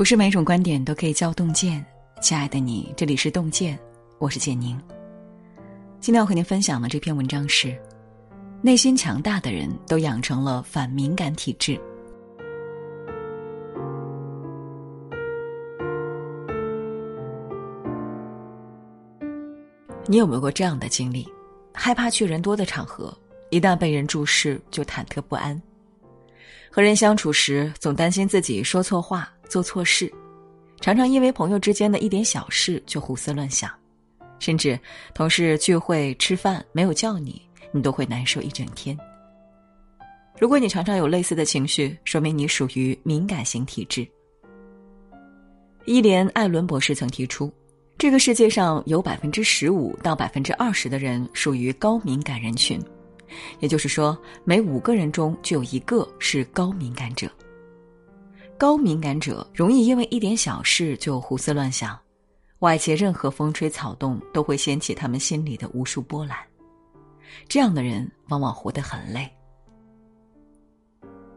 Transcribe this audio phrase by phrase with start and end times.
[0.00, 1.84] 不是每种观点都可以叫洞见，
[2.22, 3.78] 亲爱的你，这里是洞见，
[4.16, 4.80] 我是建宁。
[6.00, 7.78] 今天要和您分享的这篇文章是：
[8.62, 11.78] 内心强大的人都养成了反敏感体质。
[20.06, 21.28] 你有没有过这样的经历？
[21.74, 23.14] 害怕去人多的场合，
[23.50, 25.60] 一旦被人注视就忐忑不安。
[26.70, 29.30] 和人相处时，总担心自己说错话。
[29.50, 30.10] 做错事，
[30.80, 33.68] 常常因为朋友之间的一点小事就胡思乱想，
[34.38, 34.78] 甚至
[35.12, 38.96] 同事聚会吃饭没有叫你，你都会难受一整天。
[40.38, 44.06] 如果你常常有类似的情绪，说明你属于敏感型体质。
[45.84, 47.52] 伊莲·艾伦博士曾提出，
[47.98, 52.80] 这个世界上有百分之十五到百分之二十的人属于高敏感人群，
[53.58, 57.28] 也就是说，每五个人中就有一个是高敏感者。
[58.60, 61.98] 高敏感者容易因为一点小事就胡思乱想，
[62.58, 66.36] 外界任何风吹草动都会掀起他们心里的无数波澜。
[67.48, 69.26] 这样的人往往活得很累。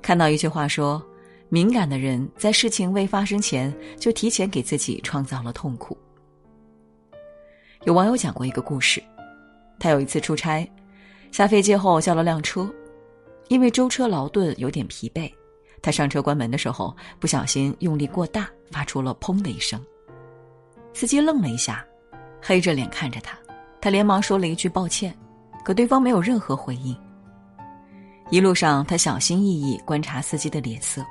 [0.00, 1.06] 看到一句话说
[1.50, 5.94] ：“敏感的人在事情未发生前就提前给自己创造了痛苦。”
[7.84, 8.98] 有网友讲过一个故事，
[9.78, 10.66] 他有一次出差，
[11.32, 12.66] 下飞机后叫了辆车，
[13.48, 15.30] 因为舟车劳顿有点疲惫。
[15.82, 19.80] 他上车关门的时候，不小心用力过大，发出了“砰”的一声。
[20.92, 21.84] 司机愣了一下，
[22.42, 23.38] 黑着脸看着他，
[23.80, 25.16] 他连忙说了一句抱歉，
[25.64, 26.96] 可对方没有任何回应。
[28.30, 31.04] 一路上，他小心翼翼观察司机的脸色，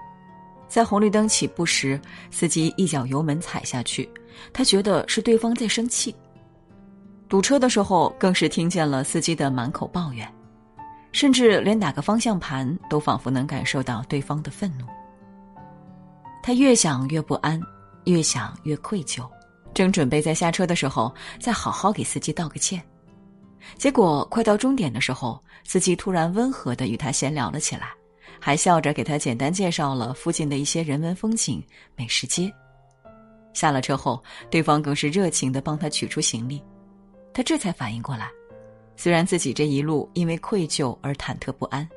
[0.67, 1.99] 在红绿灯起步时，
[2.31, 4.09] 司机一脚油门踩下去，
[4.53, 6.15] 他觉得是对方在生气。
[7.27, 10.27] 堵车的时候，更是听见了司机的满口抱怨。
[11.11, 14.85] 甚至连打个方向盘都仿佛能感受到对方的愤怒。
[16.41, 17.61] 他越想越不安，
[18.05, 19.29] 越想越愧疚，
[19.73, 22.81] 正准备在下车的时候再好好给司机道个歉，
[23.77, 27.89] 结果快到终点的时候，司机突然温和的与他闲聊了起来，
[28.39, 31.61] 还笑着给他简单介绍了附近的一些人文风景、
[31.95, 32.51] 美食街。
[33.53, 36.63] 下了车后，对方更是热情的帮他取出行李，
[37.33, 38.29] 他这才反应过来。
[39.01, 41.87] 虽然自己这一路因为愧疚而忐忑不安，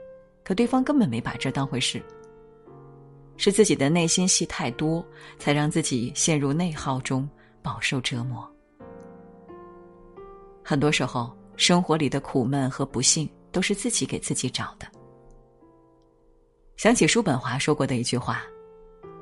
[0.45, 2.01] 可对方根本没把这当回事。
[3.37, 5.05] 是自己的内心戏太多，
[5.37, 7.29] 才让自己陷入内耗中，
[7.61, 8.49] 饱受折磨。
[10.63, 14.87] 很多时候，生活里的苦闷和不幸都是自己给自己找的。
[16.77, 18.45] 想起叔本华说过的一句话：“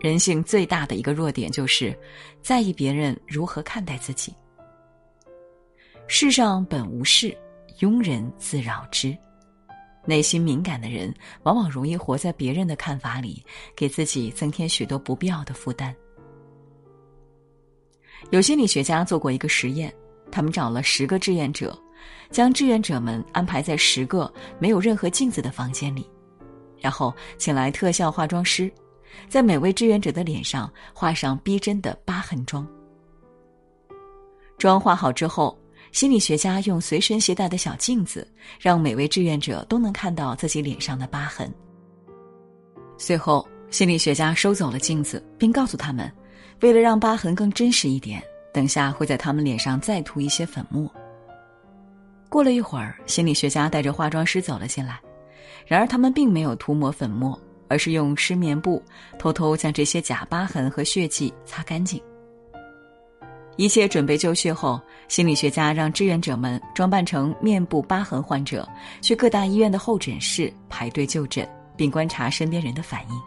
[0.01, 1.99] 人性最大的一个弱点，就是
[2.43, 4.35] 在意别人如何看待自己。
[6.09, 7.35] 世上本无事。”
[7.81, 9.17] 庸人自扰之，
[10.05, 11.13] 内心敏感的人
[11.45, 13.43] 往往容易活在别人的看法里，
[13.75, 15.95] 给自己增添许多不必要的负担。
[18.29, 19.91] 有心理学家做过一个实验，
[20.31, 21.77] 他们找了十个志愿者，
[22.31, 26.07] 将志愿者们安排在十个没有任何镜子的房间里，
[26.79, 28.71] 然后请来特效化妆师，
[29.27, 32.69] 在每位志愿者的脸上画上逼真的疤痕妆。
[34.59, 35.59] 妆化好之后。
[35.93, 38.27] 心理学家用随身携带的小镜子，
[38.61, 41.53] 让每位志愿者都能看到自己脸上的疤痕。
[42.97, 46.11] 随后，心理学家收走了镜子，并告诉他们，
[46.61, 50.89] 为了让疤痕更真实一点，等下会在他们脸上再涂一些粉末。
[52.29, 55.01] 过了一会儿，心理学家带着化妆师走了进来，
[55.67, 58.83] 然而他们并没有涂抹粉末，而是用湿棉布
[59.19, 62.01] 偷偷将这些假疤痕和血迹擦干净。
[63.61, 68.67] 一切准备就绪后，心理学家让志愿者们装扮成面部疤痕患者，
[69.03, 73.21] 去各大医院的候诊室排队就诊，并观察身边人的反应。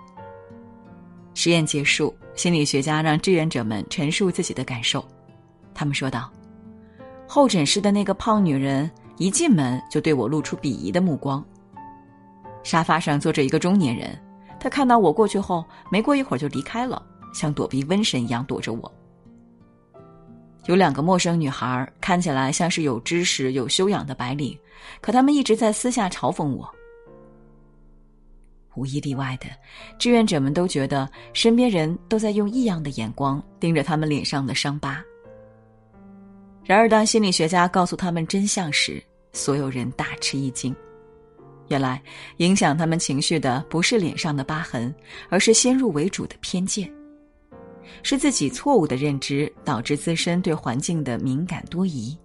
[1.35, 5.05] 实验结束，心理学家让志愿者们陈述自己的感受。
[5.71, 6.31] 他们说道
[7.29, 11.45] ：“候诊室的那个胖女人一进门就对我露出鄙夷的目光。
[12.63, 14.19] 沙发上坐着一个中年人，
[14.59, 16.99] 他看到我过去后，没过一会儿就离开了，
[17.35, 18.91] 像躲避瘟神一样躲着我。”
[20.65, 24.57] 有两个陌生女孩，看起来像是有知识、有修养的白领，
[25.01, 26.69] 可他们一直在私下嘲讽我。
[28.75, 29.47] 无一例外的，
[29.99, 35.03] 志愿者们都觉得身边人都在用异样的眼光盯着他们脸上的伤疤。
[36.63, 40.73] 然而，当心理学家告诉他们真相时，所有人大吃一惊。
[41.67, 42.01] 原来，
[42.37, 44.93] 影响他们情绪的不是脸上的疤痕，
[45.29, 46.89] 而是先入为主的偏见。
[48.01, 52.17] 是自己错误的认知导致自身对环境的敏感多疑。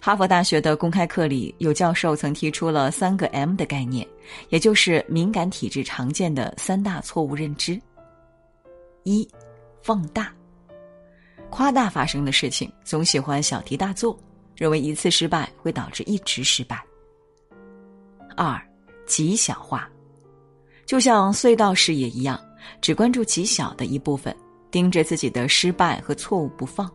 [0.00, 4.06] 哈佛大学的公开课里，有教授曾提出了三个 M 的概念，
[4.48, 7.80] 也就是敏感体质常见的三大错误认知。
[9.02, 9.28] 一，
[9.82, 10.32] 放大。
[11.50, 14.16] 夸大发生的事情，总喜欢小题大做，
[14.54, 16.80] 认为一次失败会导致一直失败。
[18.36, 18.60] 二，
[19.04, 19.90] 极小化，
[20.86, 22.40] 就像隧道视野一样，
[22.80, 24.34] 只关注极小的一部分，
[24.70, 26.90] 盯着自己的失败和错误不放。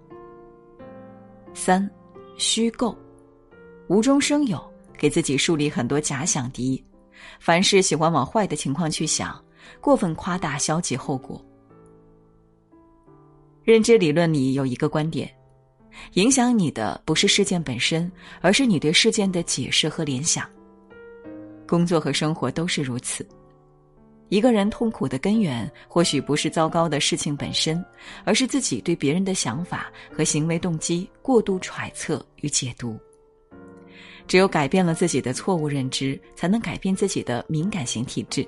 [1.53, 1.89] 三，
[2.37, 2.97] 虚构，
[3.87, 4.61] 无中生有，
[4.97, 6.83] 给自己树立很多假想敌，
[7.39, 9.39] 凡事喜欢往坏的情况去想，
[9.79, 11.43] 过分夸大消极后果。
[13.63, 15.33] 认知理论里有一个观点：
[16.13, 18.11] 影响你的不是事件本身，
[18.41, 20.49] 而是你对事件的解释和联想。
[21.65, 23.25] 工作和生活都是如此。
[24.33, 27.85] 一个人痛苦的根源，或许不是糟糕的事情本身，
[28.23, 32.97] 而是自己对别人的想法和行为动机过度揣测与解读。
[34.25, 38.43] 只有改变了自己的错误认知，才能改变自己的敏感型体质。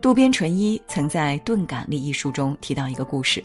[0.00, 3.44] 渡边淳一曾在《钝感力》一书中提到一个故事：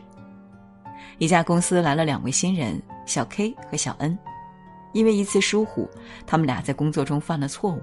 [1.17, 4.17] 一家公司来了两位新人，小 K 和小 N，
[4.93, 5.85] 因为一次疏忽，
[6.25, 7.81] 他们俩在工作中犯了错误。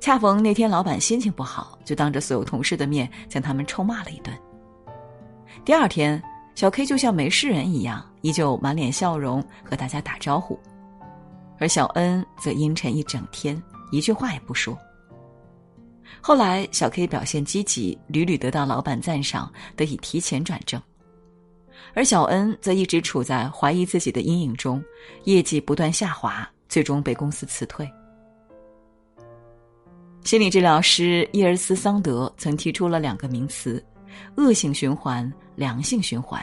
[0.00, 4.36] 恰逢那天老板心情不好，就当着所有同事的面将他们臭骂了一顿。
[5.64, 6.22] 第二天，
[6.54, 10.58] 小 K 就像没事人一样，依旧满脸笑容和大家打招呼，
[11.58, 13.60] 而小恩则阴沉一整天，
[13.90, 14.76] 一句话也不说。
[16.20, 20.80] 后来，小 K 表现积极，屡屡得到老板赞赏，得以提前转正；
[21.94, 24.82] 而小恩则一直处在怀疑自己的阴影中，
[25.24, 27.90] 业绩不断下滑，最终被公司辞退。
[30.24, 33.84] 心理治疗师伊尔斯桑德曾提出了两个名词：
[34.36, 36.42] 恶性循环、良性循环。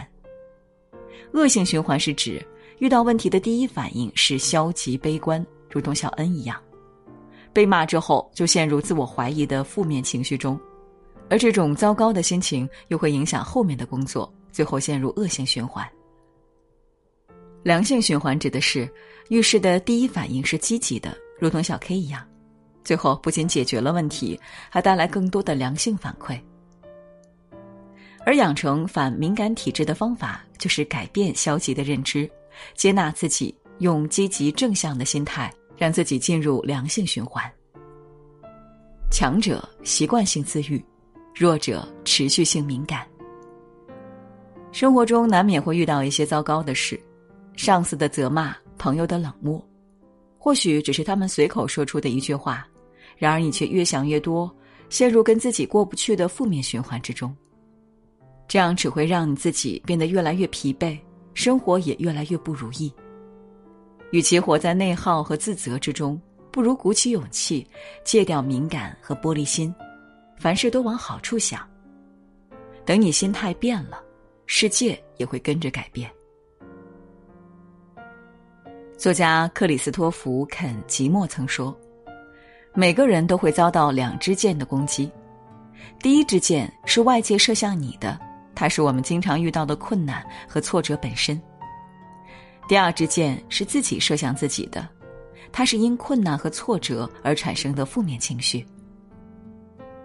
[1.34, 2.46] 恶性循环是指
[2.78, 6.62] 遇到问题的第一反应是消极悲观，如同小恩一样。
[7.52, 10.60] 被骂之后，就陷入自我怀疑的负面情绪中，
[11.28, 15.84] 而这种糟糕的心情又会影响后面的工作，最后陷入恶性循环。
[17.64, 18.88] 良性循环指的是
[19.30, 22.24] 遇事的第一反应是积极的，如同小 K 一样，
[22.84, 24.40] 最后不仅解决了问题，
[24.70, 26.40] 还带来更多的良性反馈。
[28.26, 32.30] 而养成反敏感体质的方法，就是改变消极的认知，
[32.76, 35.52] 接纳自己，用积极正向的心态。
[35.78, 37.44] 让自己进入良性循环。
[39.10, 40.80] 强者习惯性自愈，
[41.34, 43.04] 弱者持续性敏感。
[44.72, 47.02] 生活中难免会遇到一些糟糕的事，
[47.56, 49.60] 上司的责骂，朋友的冷漠，
[50.38, 52.68] 或许只是他们随口说出的一句话，
[53.22, 54.52] 然而你却越想越多，
[54.90, 57.32] 陷入跟自己过不去的负面循环之中。
[58.48, 60.98] 这样只会让你自己变得越来越疲惫，
[61.36, 62.92] 生活也越来越不如意。
[64.10, 66.20] 与其活在内耗和自责之中，
[66.50, 67.68] 不如鼓起勇气，
[68.04, 69.72] 戒掉敏感和玻璃心，
[70.36, 71.62] 凡事都往好处想。
[72.84, 74.04] 等你心态变了，
[74.48, 76.10] 世界也会跟着改变。
[78.98, 81.80] 作家克里斯托弗·肯·吉莫曾说
[82.74, 85.12] ：“每个人都会遭到两支箭的攻击，
[86.00, 88.18] 第一支箭是外界射向你的，
[88.56, 91.40] 它是我们经常遇到的困难和挫折本身。”
[92.70, 94.88] 第二支箭是自己射向自己的，
[95.52, 98.66] 它是因困难和挫折而产生的负面情绪。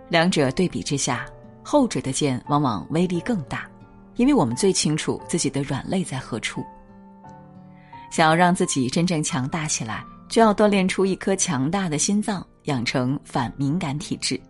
[0.08, 1.24] 两者对比之下，
[1.62, 3.70] 后者的箭往往威力更大，
[4.16, 6.64] 因为我们最清楚自己的软肋在何处。
[8.10, 14.40] 想要让自己真正强大起来，就要锻炼出一颗强大的心脏，养成反敏感体质。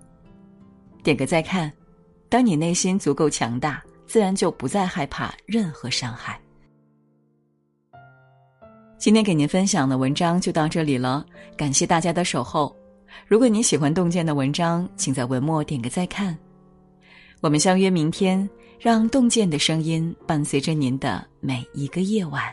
[1.02, 1.72] 点个再看，
[2.28, 6.38] 当你内心足够强大，自然就不再害怕任何伤害。
[8.98, 11.24] 今天给您分享的文章就到这里了，
[11.56, 12.74] 感谢大家的守候。
[13.26, 16.36] 如果您喜欢洞见的文章，请在文末点个再看。
[17.40, 18.48] 我们相约明天，
[18.80, 22.52] 让洞见的声音伴随着您的每一个夜晚。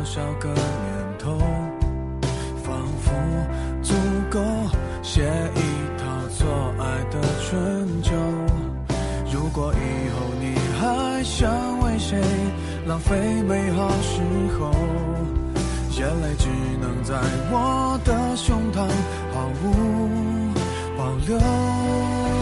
[0.00, 0.58] 多少个年
[1.18, 1.38] 头，
[2.64, 3.12] 仿佛
[3.82, 3.92] 足
[4.30, 4.40] 够
[5.02, 5.20] 写
[5.54, 5.60] 一
[5.98, 8.14] 套错爱的春秋。
[9.30, 12.18] 如果以后你还想为谁？
[12.86, 14.22] 浪费美好时
[14.58, 14.70] 候，
[15.90, 16.48] 眼泪只
[16.80, 17.20] 能在
[17.52, 18.88] 我的胸膛
[19.34, 19.68] 毫无
[20.96, 22.39] 保留。